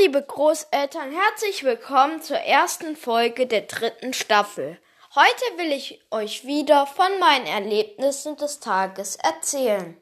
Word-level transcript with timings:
liebe 0.00 0.22
Großeltern, 0.22 1.12
herzlich 1.12 1.62
willkommen 1.62 2.22
zur 2.22 2.38
ersten 2.38 2.96
Folge 2.96 3.46
der 3.46 3.62
dritten 3.62 4.14
Staffel. 4.14 4.78
Heute 5.14 5.58
will 5.58 5.72
ich 5.72 6.00
euch 6.10 6.46
wieder 6.46 6.86
von 6.86 7.18
meinen 7.18 7.46
Erlebnissen 7.46 8.34
des 8.36 8.60
Tages 8.60 9.16
erzählen. 9.16 9.98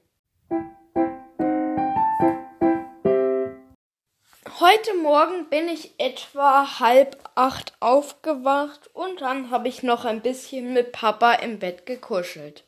Heute 4.61 4.95
Morgen 5.03 5.49
bin 5.51 5.69
ich 5.69 5.99
etwa 5.99 6.79
halb 6.79 7.19
acht 7.35 7.73
aufgewacht 7.81 8.91
und 8.95 9.21
dann 9.21 9.51
habe 9.51 9.67
ich 9.67 9.83
noch 9.83 10.05
ein 10.05 10.21
bisschen 10.21 10.75
mit 10.75 10.93
Papa 10.93 11.33
im 11.35 11.59
Bett 11.59 11.87
gekuschelt. 11.87 12.63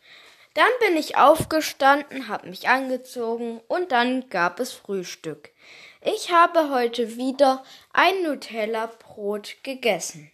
Dann 0.54 0.70
bin 0.80 0.96
ich 0.96 1.16
aufgestanden, 1.16 2.26
habe 2.26 2.48
mich 2.48 2.68
angezogen 2.68 3.60
und 3.68 3.92
dann 3.92 4.28
gab 4.30 4.58
es 4.58 4.72
Frühstück. 4.72 5.50
Ich 6.02 6.32
habe 6.32 6.70
heute 6.70 7.18
wieder 7.18 7.62
ein 7.92 8.22
Nutella-Brot 8.22 9.56
gegessen. 9.62 10.32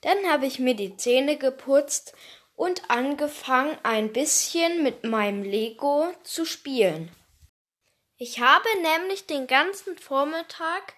Dann 0.00 0.16
habe 0.30 0.46
ich 0.46 0.58
mir 0.58 0.74
die 0.74 0.96
Zähne 0.96 1.36
geputzt 1.36 2.14
und 2.56 2.90
angefangen, 2.90 3.76
ein 3.82 4.10
bisschen 4.14 4.82
mit 4.82 5.04
meinem 5.04 5.42
Lego 5.42 6.08
zu 6.22 6.46
spielen. 6.46 7.10
Ich 8.16 8.40
habe 8.40 8.66
nämlich 8.80 9.26
den 9.26 9.46
ganzen 9.46 9.98
Vormittag 9.98 10.94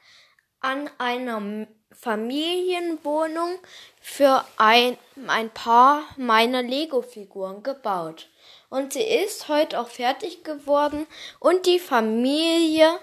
an 0.61 0.89
einer 0.99 1.67
Familienwohnung 1.91 3.59
für 4.01 4.45
ein, 4.59 4.97
ein 5.27 5.51
paar 5.51 6.05
meiner 6.17 6.63
Lego-Figuren 6.63 7.65
gebaut. 7.65 8.29
Und 8.71 8.93
sie 8.93 9.03
ist 9.03 9.49
heute 9.49 9.81
auch 9.81 9.89
fertig 9.89 10.45
geworden 10.45 11.07
und 11.41 11.67
die 11.67 11.79
Familie, 11.81 12.99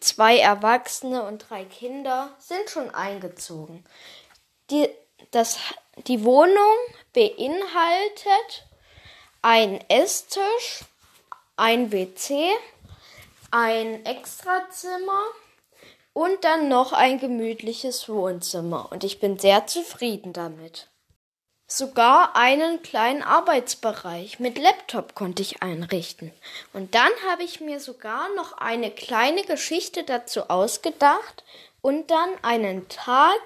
zwei 0.00 0.38
Erwachsene 0.38 1.22
und 1.22 1.46
drei 1.48 1.64
Kinder, 1.64 2.34
sind 2.38 2.68
schon 2.68 2.90
eingezogen. 2.90 3.84
Die, 4.70 4.88
das, 5.30 5.58
die 6.06 6.24
Wohnung 6.24 6.76
beinhaltet 7.12 8.66
ein 9.42 9.80
Esstisch, 9.88 10.84
ein 11.56 11.92
WC, 11.92 12.50
ein 13.50 14.04
Extrazimmer 14.04 15.22
und 16.12 16.44
dann 16.44 16.68
noch 16.68 16.92
ein 16.92 17.18
gemütliches 17.18 18.08
Wohnzimmer. 18.08 18.90
Und 18.90 19.04
ich 19.04 19.20
bin 19.20 19.38
sehr 19.38 19.66
zufrieden 19.66 20.32
damit. 20.32 20.89
Sogar 21.72 22.34
einen 22.34 22.82
kleinen 22.82 23.22
Arbeitsbereich 23.22 24.40
mit 24.40 24.58
Laptop 24.58 25.14
konnte 25.14 25.40
ich 25.40 25.62
einrichten. 25.62 26.32
Und 26.72 26.96
dann 26.96 27.12
habe 27.30 27.44
ich 27.44 27.60
mir 27.60 27.78
sogar 27.78 28.28
noch 28.34 28.54
eine 28.54 28.90
kleine 28.90 29.44
Geschichte 29.44 30.02
dazu 30.02 30.50
ausgedacht 30.50 31.44
und 31.80 32.10
dann 32.10 32.30
einen 32.42 32.88
Tag 32.88 33.40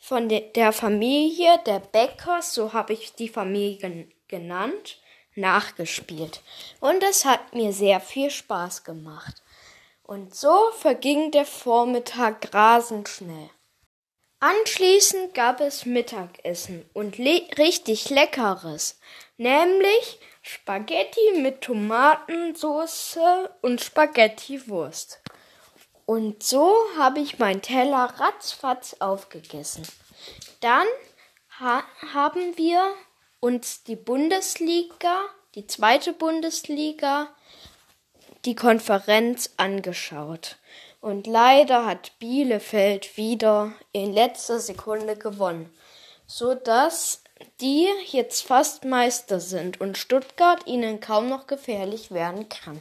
von 0.00 0.28
der 0.28 0.72
Familie 0.72 1.60
der 1.64 1.78
Bäckers, 1.78 2.54
so 2.54 2.72
habe 2.72 2.92
ich 2.92 3.14
die 3.14 3.28
Familie 3.28 4.08
genannt, 4.26 4.98
nachgespielt. 5.36 6.40
Und 6.80 7.04
es 7.04 7.24
hat 7.24 7.54
mir 7.54 7.72
sehr 7.72 8.00
viel 8.00 8.32
Spaß 8.32 8.82
gemacht. 8.82 9.44
Und 10.02 10.34
so 10.34 10.72
verging 10.76 11.30
der 11.30 11.46
Vormittag 11.46 12.52
rasend 12.52 13.08
schnell. 13.08 13.50
Anschließend 14.42 15.34
gab 15.34 15.60
es 15.60 15.84
Mittagessen 15.84 16.88
und 16.94 17.18
le 17.18 17.46
richtig 17.58 18.08
leckeres, 18.08 18.98
nämlich 19.36 20.18
Spaghetti 20.40 21.38
mit 21.42 21.60
Tomatensauce 21.60 23.18
und 23.60 23.82
Spaghettiwurst. 23.82 25.20
Und 26.06 26.42
so 26.42 26.74
habe 26.96 27.20
ich 27.20 27.38
meinen 27.38 27.60
Teller 27.60 28.14
ratzfatz 28.16 28.96
aufgegessen. 28.98 29.86
Dann 30.60 30.86
ha 31.58 31.84
haben 32.14 32.56
wir 32.56 32.82
uns 33.40 33.84
die 33.84 33.96
Bundesliga, 33.96 35.22
die 35.54 35.66
zweite 35.66 36.14
Bundesliga, 36.14 37.28
die 38.46 38.54
Konferenz 38.54 39.52
angeschaut. 39.58 40.56
Und 41.00 41.26
leider 41.26 41.86
hat 41.86 42.18
Bielefeld 42.18 43.16
wieder 43.16 43.72
in 43.92 44.12
letzter 44.12 44.60
Sekunde 44.60 45.16
gewonnen, 45.16 45.72
so 46.26 46.54
dass 46.54 47.22
die 47.60 47.88
jetzt 48.06 48.42
fast 48.42 48.84
Meister 48.84 49.40
sind 49.40 49.80
und 49.80 49.96
Stuttgart 49.96 50.66
ihnen 50.66 51.00
kaum 51.00 51.28
noch 51.28 51.46
gefährlich 51.46 52.10
werden 52.10 52.48
kann. 52.48 52.80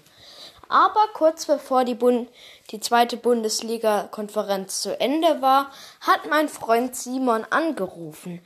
Aber 0.68 1.08
kurz 1.14 1.46
bevor 1.46 1.84
die, 1.86 1.96
Bund 1.96 2.30
die 2.72 2.80
zweite 2.80 3.18
Bundesliga-Konferenz 3.18 4.82
zu 4.82 5.00
Ende 5.00 5.42
war, 5.42 5.72
hat 6.02 6.30
mein 6.30 6.48
Freund 6.48 6.96
Simon 6.96 7.46
angerufen 7.50 8.42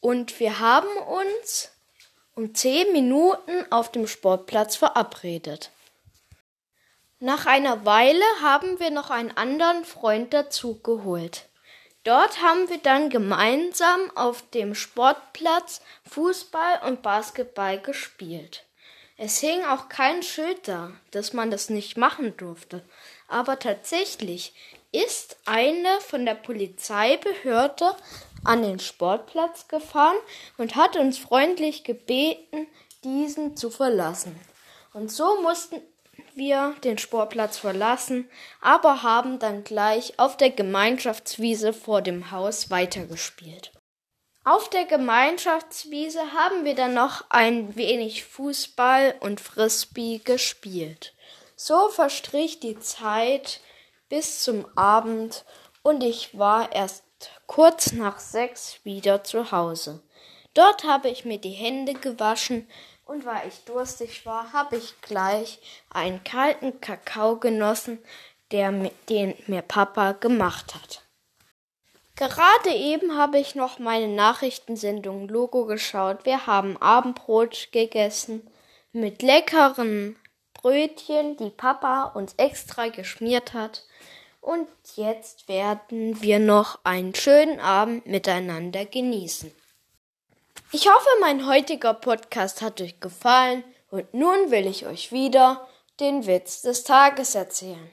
und 0.00 0.38
wir 0.38 0.60
haben 0.60 0.96
uns 1.08 1.72
um 2.36 2.54
zehn 2.54 2.92
Minuten 2.92 3.64
auf 3.70 3.90
dem 3.90 4.06
Sportplatz 4.06 4.76
verabredet. 4.76 5.70
Nach 7.18 7.46
einer 7.46 7.86
Weile 7.86 8.24
haben 8.42 8.78
wir 8.78 8.90
noch 8.90 9.08
einen 9.08 9.34
anderen 9.34 9.86
Freund 9.86 10.34
dazu 10.34 10.80
geholt. 10.82 11.46
Dort 12.04 12.42
haben 12.42 12.68
wir 12.68 12.76
dann 12.76 13.08
gemeinsam 13.08 14.10
auf 14.14 14.48
dem 14.50 14.74
Sportplatz 14.74 15.80
Fußball 16.10 16.80
und 16.86 17.00
Basketball 17.00 17.80
gespielt. 17.80 18.64
Es 19.16 19.38
hing 19.38 19.64
auch 19.64 19.88
kein 19.88 20.22
Schild 20.22 20.68
da, 20.68 20.92
dass 21.10 21.32
man 21.32 21.50
das 21.50 21.70
nicht 21.70 21.96
machen 21.96 22.36
durfte. 22.36 22.84
Aber 23.28 23.58
tatsächlich 23.58 24.52
ist 24.92 25.38
eine 25.46 26.00
von 26.02 26.26
der 26.26 26.34
Polizeibehörde 26.34 27.96
an 28.44 28.62
den 28.62 28.78
Sportplatz 28.78 29.68
gefahren 29.68 30.18
und 30.58 30.76
hat 30.76 30.96
uns 30.96 31.16
freundlich 31.16 31.82
gebeten, 31.82 32.66
diesen 33.04 33.56
zu 33.56 33.70
verlassen. 33.70 34.38
Und 34.92 35.10
so 35.10 35.40
mussten 35.40 35.80
wir 36.36 36.74
den 36.84 36.98
Sportplatz 36.98 37.58
verlassen, 37.58 38.30
aber 38.60 39.02
haben 39.02 39.38
dann 39.38 39.64
gleich 39.64 40.18
auf 40.18 40.36
der 40.36 40.50
Gemeinschaftswiese 40.50 41.72
vor 41.72 42.02
dem 42.02 42.30
Haus 42.30 42.70
weitergespielt. 42.70 43.72
Auf 44.44 44.70
der 44.70 44.84
Gemeinschaftswiese 44.84 46.32
haben 46.32 46.64
wir 46.64 46.76
dann 46.76 46.94
noch 46.94 47.24
ein 47.30 47.74
wenig 47.74 48.24
Fußball 48.24 49.16
und 49.18 49.40
Frisbee 49.40 50.20
gespielt. 50.24 51.14
So 51.56 51.88
verstrich 51.88 52.60
die 52.60 52.78
Zeit 52.78 53.60
bis 54.08 54.44
zum 54.44 54.66
Abend 54.76 55.44
und 55.82 56.04
ich 56.04 56.38
war 56.38 56.72
erst 56.72 57.02
kurz 57.46 57.92
nach 57.92 58.18
sechs 58.18 58.78
wieder 58.84 59.24
zu 59.24 59.50
Hause. 59.50 60.02
Dort 60.54 60.84
habe 60.84 61.08
ich 61.08 61.24
mir 61.24 61.38
die 61.38 61.50
Hände 61.50 61.94
gewaschen 61.94 62.68
und 63.06 63.24
weil 63.24 63.48
ich 63.48 63.64
durstig 63.64 64.26
war, 64.26 64.52
habe 64.52 64.76
ich 64.76 65.00
gleich 65.00 65.58
einen 65.90 66.22
kalten 66.24 66.80
Kakao 66.80 67.36
genossen, 67.36 67.98
der, 68.50 68.72
den 69.08 69.34
mir 69.46 69.62
Papa 69.62 70.12
gemacht 70.12 70.74
hat. 70.74 71.02
Gerade 72.16 72.70
eben 72.70 73.16
habe 73.16 73.38
ich 73.38 73.54
noch 73.54 73.78
meine 73.78 74.08
Nachrichtensendung 74.08 75.28
Logo 75.28 75.66
geschaut. 75.66 76.24
Wir 76.24 76.46
haben 76.46 76.76
Abendbrot 76.78 77.68
gegessen 77.72 78.50
mit 78.92 79.22
leckeren 79.22 80.16
Brötchen, 80.54 81.36
die 81.36 81.50
Papa 81.50 82.04
uns 82.14 82.34
extra 82.38 82.88
geschmiert 82.88 83.52
hat. 83.52 83.84
Und 84.40 84.68
jetzt 84.94 85.48
werden 85.48 86.22
wir 86.22 86.38
noch 86.38 86.78
einen 86.84 87.14
schönen 87.14 87.60
Abend 87.60 88.06
miteinander 88.06 88.86
genießen. 88.86 89.52
Ich 90.78 90.86
hoffe, 90.90 91.08
mein 91.20 91.46
heutiger 91.46 91.94
Podcast 91.94 92.60
hat 92.60 92.82
euch 92.82 93.00
gefallen 93.00 93.64
und 93.88 94.12
nun 94.12 94.50
will 94.50 94.66
ich 94.66 94.84
euch 94.84 95.10
wieder 95.10 95.66
den 96.00 96.26
Witz 96.26 96.60
des 96.60 96.84
Tages 96.84 97.34
erzählen. 97.34 97.90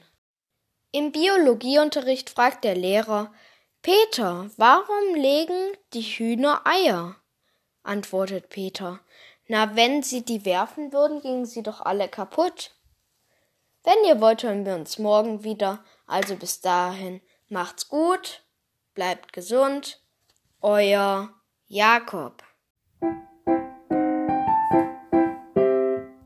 Im 0.92 1.10
Biologieunterricht 1.10 2.28
fragt 2.28 2.62
der 2.62 2.74
Lehrer 2.74 3.32
Peter, 3.80 4.50
warum 4.58 5.14
legen 5.14 5.72
die 5.94 6.02
Hühner 6.02 6.60
Eier? 6.66 7.16
antwortet 7.84 8.50
Peter. 8.50 9.00
Na, 9.48 9.74
wenn 9.76 10.02
sie 10.02 10.22
die 10.22 10.44
werfen 10.44 10.92
würden, 10.92 11.22
gingen 11.22 11.46
sie 11.46 11.62
doch 11.62 11.80
alle 11.80 12.06
kaputt. 12.06 12.72
Wenn 13.82 14.04
ihr 14.06 14.20
wollt, 14.20 14.42
hören 14.42 14.66
wir 14.66 14.74
uns 14.74 14.98
morgen 14.98 15.42
wieder. 15.42 15.82
Also 16.06 16.36
bis 16.36 16.60
dahin, 16.60 17.22
macht's 17.48 17.88
gut, 17.88 18.42
bleibt 18.92 19.32
gesund. 19.32 20.02
Euer 20.60 21.30
Jakob. 21.66 22.44
Thank 23.04 23.16
you. 23.18 23.33